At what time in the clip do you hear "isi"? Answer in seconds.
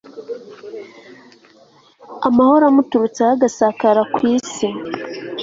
4.35-4.67